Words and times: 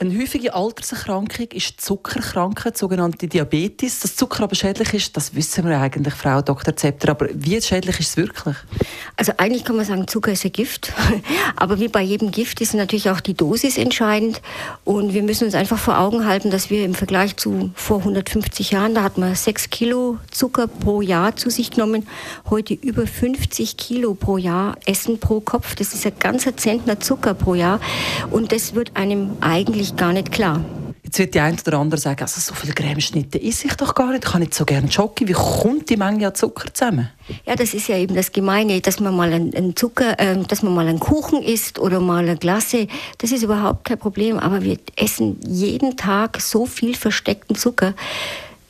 eine 0.00 0.18
häufige 0.18 0.54
Alterserkrankung 0.54 1.48
ist 1.52 1.78
Zuckerkrankheit, 1.78 2.78
sogenannte 2.78 3.28
Diabetes. 3.28 4.00
Dass 4.00 4.16
Zucker 4.16 4.44
aber 4.44 4.54
schädlich 4.54 4.94
ist, 4.94 5.14
das 5.14 5.34
wissen 5.34 5.68
wir 5.68 5.78
eigentlich, 5.78 6.14
Frau 6.14 6.40
Dr. 6.40 6.74
Zepter. 6.74 7.10
Aber 7.10 7.28
wie 7.34 7.60
schädlich 7.60 8.00
ist 8.00 8.08
es 8.08 8.16
wirklich? 8.16 8.56
Also 9.16 9.34
eigentlich 9.36 9.62
kann 9.62 9.76
man 9.76 9.84
sagen, 9.84 10.08
Zucker 10.08 10.32
ist 10.32 10.46
ein 10.46 10.52
Gift. 10.52 10.94
Aber 11.56 11.78
wie 11.80 11.88
bei 11.88 12.00
jedem 12.00 12.30
Gift 12.30 12.62
ist 12.62 12.72
natürlich 12.72 13.10
auch 13.10 13.20
die 13.20 13.34
Dosis 13.34 13.76
entscheidend. 13.76 14.40
Und 14.84 15.12
wir 15.12 15.22
müssen 15.22 15.44
uns 15.44 15.54
einfach 15.54 15.76
vor 15.76 15.98
Augen 15.98 16.26
halten, 16.26 16.50
dass 16.50 16.70
wir 16.70 16.82
im 16.82 16.94
Vergleich 16.94 17.36
zu 17.36 17.70
vor 17.74 17.98
150 17.98 18.70
Jahren, 18.70 18.94
da 18.94 19.02
hat 19.02 19.18
man 19.18 19.34
6 19.34 19.68
Kilo 19.68 20.16
Zucker 20.30 20.66
pro 20.66 21.02
Jahr 21.02 21.36
zu 21.36 21.50
sich 21.50 21.72
genommen, 21.72 22.08
heute 22.48 22.72
über 22.72 23.06
50 23.06 23.76
Kilo 23.76 24.14
pro 24.14 24.38
Jahr 24.38 24.78
Essen 24.86 25.20
pro 25.20 25.40
Kopf. 25.40 25.74
Das 25.74 25.92
ist 25.92 26.06
ein 26.06 26.14
ganzer 26.18 26.56
Zentner 26.56 27.00
Zucker 27.00 27.34
pro 27.34 27.54
Jahr. 27.54 27.80
Und 28.30 28.52
das 28.52 28.74
wird 28.74 28.96
einem 28.96 29.36
eigentlich 29.42 29.89
eigentlich 29.90 29.96
gar 29.96 30.12
nicht 30.12 30.32
klar. 30.32 30.64
Jetzt 31.02 31.18
wird 31.18 31.34
die 31.34 31.40
eine 31.40 31.56
oder 31.66 31.78
andere 31.78 32.00
sagen, 32.00 32.20
also 32.20 32.40
so 32.40 32.54
viele 32.54 32.72
Cremeschnitte 32.72 33.42
esse 33.42 33.66
ich 33.66 33.74
doch 33.74 33.94
gar 33.94 34.12
nicht, 34.12 34.24
ich 34.24 34.30
kann 34.30 34.40
nicht 34.40 34.54
so 34.54 34.64
gerne 34.64 34.90
Schoki. 34.90 35.26
Wie 35.26 35.32
kommt 35.32 35.90
die 35.90 35.96
Menge 35.96 36.28
an 36.28 36.34
Zucker 36.34 36.72
zusammen? 36.72 37.10
Ja, 37.44 37.56
das 37.56 37.74
ist 37.74 37.88
ja 37.88 37.96
eben 37.96 38.14
das 38.14 38.30
Gemeine, 38.30 38.80
dass 38.80 39.00
man 39.00 39.16
mal 39.16 39.32
einen, 39.32 39.74
Zucker, 39.74 40.18
äh, 40.20 40.36
dass 40.44 40.62
man 40.62 40.72
mal 40.72 40.86
einen 40.86 41.00
Kuchen 41.00 41.42
isst 41.42 41.80
oder 41.80 41.98
mal 41.98 42.22
eine 42.22 42.36
Glasse. 42.36 42.86
Das 43.18 43.32
ist 43.32 43.42
überhaupt 43.42 43.86
kein 43.86 43.98
Problem. 43.98 44.38
Aber 44.38 44.62
wir 44.62 44.78
essen 44.96 45.40
jeden 45.48 45.96
Tag 45.96 46.40
so 46.40 46.66
viel 46.66 46.94
versteckten 46.94 47.56
Zucker. 47.56 47.94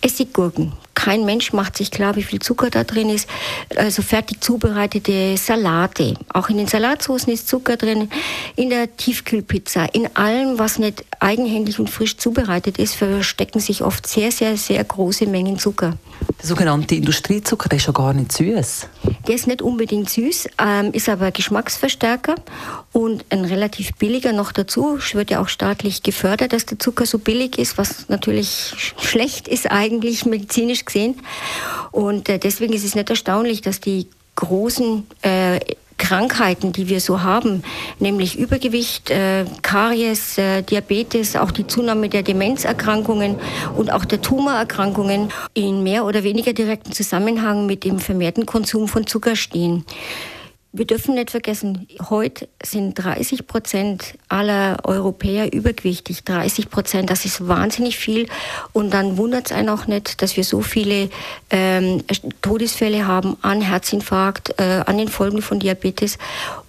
Essiggurken. 0.00 0.72
Kein 1.02 1.24
Mensch 1.24 1.54
macht 1.54 1.78
sich 1.78 1.90
klar, 1.90 2.14
wie 2.16 2.22
viel 2.22 2.40
Zucker 2.40 2.68
da 2.68 2.84
drin 2.84 3.08
ist. 3.08 3.26
Also 3.74 4.02
fertig 4.02 4.42
zubereitete 4.42 5.34
Salate. 5.38 6.12
Auch 6.28 6.50
in 6.50 6.58
den 6.58 6.66
Salatsoßen 6.66 7.32
ist 7.32 7.48
Zucker 7.48 7.78
drin. 7.78 8.10
In 8.54 8.68
der 8.68 8.94
Tiefkühlpizza. 8.98 9.86
In 9.94 10.14
allem, 10.14 10.58
was 10.58 10.78
nicht 10.78 11.06
eigenhändig 11.18 11.80
und 11.80 11.88
frisch 11.88 12.18
zubereitet 12.18 12.76
ist, 12.76 12.96
verstecken 12.96 13.60
sich 13.60 13.82
oft 13.82 14.06
sehr, 14.06 14.30
sehr, 14.30 14.58
sehr 14.58 14.84
große 14.84 15.26
Mengen 15.26 15.58
Zucker. 15.58 15.96
Der 16.38 16.46
sogenannte 16.46 16.96
Industriezucker, 16.96 17.74
ist 17.74 17.86
ja 17.86 17.94
gar 17.94 18.12
nicht 18.12 18.32
süß. 18.32 18.86
Der 19.26 19.34
ist 19.34 19.46
nicht 19.46 19.62
unbedingt 19.62 20.08
süß, 20.08 20.48
ähm, 20.58 20.92
ist 20.92 21.08
aber 21.08 21.30
Geschmacksverstärker 21.30 22.36
und 22.92 23.24
ein 23.30 23.44
relativ 23.44 23.94
billiger 23.96 24.32
noch 24.32 24.52
dazu. 24.52 24.96
Es 24.96 25.14
wird 25.14 25.30
ja 25.30 25.40
auch 25.40 25.48
staatlich 25.48 26.02
gefördert, 26.02 26.52
dass 26.52 26.66
der 26.66 26.78
Zucker 26.78 27.06
so 27.06 27.18
billig 27.18 27.58
ist, 27.58 27.78
was 27.78 28.08
natürlich 28.08 28.94
schlecht 28.98 29.46
ist 29.46 29.70
eigentlich 29.70 30.24
medizinisch 30.24 30.84
gesehen. 30.84 31.20
Und 31.92 32.28
äh, 32.28 32.38
deswegen 32.38 32.72
ist 32.72 32.84
es 32.84 32.94
nicht 32.94 33.10
erstaunlich, 33.10 33.60
dass 33.60 33.80
die 33.80 34.08
großen 34.36 35.06
äh, 35.22 35.60
Krankheiten, 36.00 36.72
die 36.72 36.88
wir 36.88 36.98
so 36.98 37.22
haben, 37.22 37.62
nämlich 37.98 38.38
Übergewicht, 38.38 39.10
äh, 39.10 39.44
Karies, 39.62 40.38
äh, 40.38 40.62
Diabetes, 40.62 41.36
auch 41.36 41.50
die 41.50 41.66
Zunahme 41.66 42.08
der 42.08 42.22
Demenzerkrankungen 42.22 43.36
und 43.76 43.92
auch 43.92 44.04
der 44.04 44.22
Tumorerkrankungen 44.22 45.28
in 45.54 45.82
mehr 45.82 46.06
oder 46.06 46.24
weniger 46.24 46.54
direkten 46.54 46.92
Zusammenhang 46.92 47.66
mit 47.66 47.84
dem 47.84 47.98
vermehrten 47.98 48.46
Konsum 48.46 48.88
von 48.88 49.06
Zucker 49.06 49.36
stehen. 49.36 49.84
Wir 50.72 50.86
dürfen 50.86 51.16
nicht 51.16 51.32
vergessen, 51.32 51.88
heute 52.10 52.48
sind 52.62 52.94
30 52.94 53.48
Prozent 53.48 54.14
aller 54.28 54.78
Europäer 54.84 55.52
übergewichtig. 55.52 56.22
30 56.22 56.70
Prozent, 56.70 57.10
das 57.10 57.24
ist 57.24 57.48
wahnsinnig 57.48 57.98
viel. 57.98 58.28
Und 58.72 58.94
dann 58.94 59.16
wundert 59.16 59.46
es 59.46 59.52
einen 59.52 59.68
auch 59.68 59.88
nicht, 59.88 60.22
dass 60.22 60.36
wir 60.36 60.44
so 60.44 60.60
viele 60.60 61.10
ähm, 61.50 62.04
Todesfälle 62.40 63.08
haben 63.08 63.36
an 63.42 63.62
Herzinfarkt, 63.62 64.60
äh, 64.60 64.84
an 64.86 64.96
den 64.96 65.08
Folgen 65.08 65.42
von 65.42 65.58
Diabetes 65.58 66.18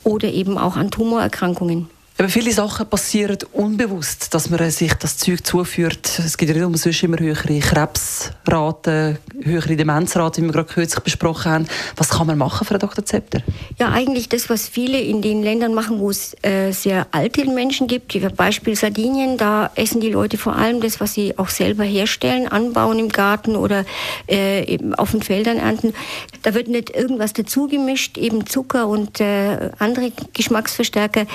oder 0.03 0.29
eben 0.29 0.57
auch 0.57 0.77
an 0.77 0.89
Tumorerkrankungen. 0.89 1.87
Aber 2.21 2.29
viele 2.29 2.51
Sachen 2.51 2.87
passieren 2.87 3.39
unbewusst, 3.51 4.31
dass 4.35 4.47
man 4.51 4.69
sich 4.69 4.93
das 4.93 5.17
Zeug 5.17 5.43
zuführt. 5.43 6.19
Es 6.23 6.37
gibt 6.37 6.49
ja 6.49 6.55
nicht 6.55 6.67
umsonst 6.67 7.01
immer 7.01 7.17
höhere 7.17 7.59
Krebsraten, 7.59 9.17
höhere 9.41 9.75
Demenzraten, 9.75 10.43
wie 10.43 10.49
wir 10.49 10.53
gerade 10.53 10.71
kürzlich 10.71 11.03
besprochen 11.03 11.51
haben. 11.51 11.67
Was 11.95 12.09
kann 12.09 12.27
man 12.27 12.37
machen, 12.37 12.67
Frau 12.67 12.77
Dr. 12.77 13.03
Zepter? 13.03 13.41
Ja, 13.79 13.89
eigentlich 13.89 14.29
das, 14.29 14.51
was 14.51 14.69
viele 14.69 15.01
in 15.01 15.23
den 15.23 15.41
Ländern 15.41 15.73
machen, 15.73 15.97
wo 15.97 16.11
es 16.11 16.35
äh, 16.43 16.71
sehr 16.73 17.07
alte 17.09 17.43
Menschen 17.45 17.87
gibt. 17.87 18.13
Wie 18.13 18.19
Beispiel 18.19 18.75
Sardinien, 18.75 19.39
da 19.39 19.71
essen 19.73 19.99
die 19.99 20.11
Leute 20.11 20.37
vor 20.37 20.55
allem 20.55 20.79
das, 20.79 20.99
was 20.99 21.15
sie 21.15 21.39
auch 21.39 21.49
selber 21.49 21.85
herstellen, 21.85 22.47
anbauen 22.47 22.99
im 22.99 23.09
Garten 23.09 23.55
oder 23.55 23.83
äh, 24.29 24.63
eben 24.71 24.93
auf 24.93 25.09
den 25.09 25.23
Feldern 25.23 25.57
ernten. 25.57 25.95
Da 26.43 26.53
wird 26.53 26.67
nicht 26.67 26.91
irgendwas 26.91 27.33
dazugemischt, 27.33 28.19
eben 28.19 28.45
Zucker 28.45 28.87
und 28.87 29.19
äh, 29.19 29.71
andere 29.79 30.11
Geschmacksverstärker. 30.33 31.25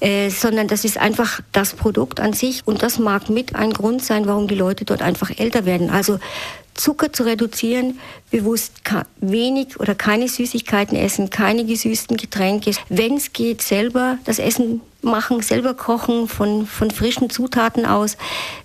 Äh, 0.00 0.31
sondern 0.40 0.68
das 0.68 0.84
ist 0.84 0.98
einfach 0.98 1.40
das 1.52 1.74
Produkt 1.74 2.20
an 2.20 2.32
sich 2.32 2.62
und 2.64 2.82
das 2.82 2.98
mag 2.98 3.28
mit 3.28 3.54
ein 3.54 3.72
Grund 3.72 4.02
sein, 4.02 4.26
warum 4.26 4.48
die 4.48 4.54
Leute 4.54 4.84
dort 4.84 5.02
einfach 5.02 5.30
älter 5.38 5.64
werden. 5.64 5.90
Also 5.90 6.18
Zucker 6.74 7.12
zu 7.12 7.24
reduzieren, 7.24 7.98
bewusst 8.30 8.80
wenig 9.20 9.78
oder 9.78 9.94
keine 9.94 10.28
Süßigkeiten 10.28 10.96
essen, 10.96 11.28
keine 11.28 11.66
gesüßten 11.66 12.16
Getränke. 12.16 12.72
Wenn 12.88 13.16
es 13.16 13.32
geht, 13.32 13.60
selber 13.60 14.18
das 14.24 14.38
Essen 14.38 14.80
machen, 15.02 15.42
selber 15.42 15.74
kochen 15.74 16.28
von, 16.28 16.66
von 16.66 16.90
frischen 16.90 17.28
Zutaten 17.28 17.84
aus, 17.84 18.16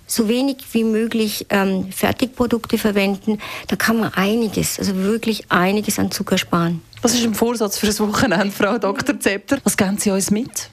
so 0.06 0.28
wenig 0.28 0.58
wie 0.72 0.84
möglich 0.84 1.46
ähm, 1.50 1.92
Fertigprodukte 1.92 2.78
verwenden. 2.78 3.38
Da 3.66 3.76
kann 3.76 4.00
man 4.00 4.14
einiges, 4.14 4.78
also 4.78 4.96
wirklich 4.96 5.50
einiges 5.50 5.98
an 5.98 6.10
Zucker 6.10 6.38
sparen. 6.38 6.80
Was 7.02 7.14
ist 7.14 7.24
ein 7.24 7.34
Vorsatz 7.34 7.78
für 7.78 7.86
das 7.86 8.00
Wochenende, 8.00 8.50
Frau 8.50 8.78
Dr. 8.78 9.20
Zepter? 9.20 9.58
Was 9.64 9.76
geben 9.76 9.98
Sie 9.98 10.10
uns 10.10 10.30
mit? 10.30 10.70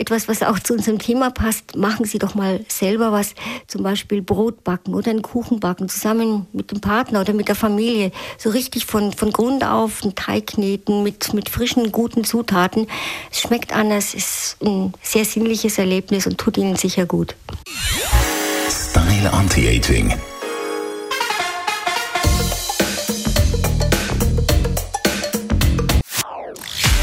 Etwas, 0.00 0.28
was 0.28 0.42
auch 0.42 0.58
zu 0.58 0.72
unserem 0.72 0.98
Thema 0.98 1.30
passt, 1.30 1.76
machen 1.76 2.06
Sie 2.06 2.18
doch 2.18 2.34
mal 2.34 2.64
selber 2.68 3.12
was, 3.12 3.34
zum 3.66 3.82
Beispiel 3.82 4.22
Brot 4.22 4.64
backen 4.64 4.94
oder 4.94 5.10
einen 5.10 5.20
Kuchen 5.20 5.60
backen, 5.60 5.88
zusammen 5.90 6.46
mit 6.52 6.70
dem 6.70 6.80
Partner 6.80 7.20
oder 7.20 7.34
mit 7.34 7.48
der 7.48 7.54
Familie. 7.54 8.10
So 8.38 8.48
richtig 8.48 8.86
von, 8.86 9.12
von 9.12 9.30
Grund 9.30 9.62
auf 9.62 10.02
einen 10.02 10.14
Teig 10.14 10.48
kneten 10.48 11.02
mit, 11.02 11.34
mit 11.34 11.50
frischen, 11.50 11.92
guten 11.92 12.24
Zutaten. 12.24 12.86
Es 13.30 13.40
schmeckt 13.40 13.74
anders, 13.74 14.14
ist 14.14 14.56
ein 14.64 14.94
sehr 15.02 15.26
sinnliches 15.26 15.76
Erlebnis 15.78 16.26
und 16.26 16.38
tut 16.38 16.56
Ihnen 16.56 16.76
sicher 16.76 17.04
gut. 17.04 17.36
Style 18.70 19.30
Anti-Aging 19.32 20.14